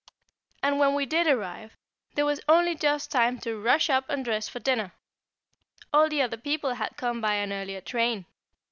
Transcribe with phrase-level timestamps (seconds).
[0.63, 1.77] And when we did arrive,
[2.15, 4.93] there was only just time to rush up and dress for dinner;
[5.93, 8.25] all the other people had come by an earlier train.